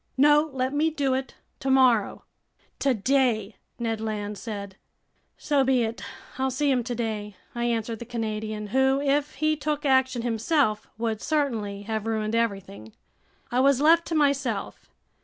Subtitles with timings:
[0.17, 1.35] "No, let me do it.
[1.59, 2.23] Tomorrow—"
[2.79, 4.75] "Today," Ned Land said.
[5.37, 6.01] "So be it.
[6.39, 11.21] I'll see him today," I answered the Canadian, who, if he took action himself, would
[11.21, 12.93] certainly have ruined everything.
[13.51, 14.89] I was left to myself.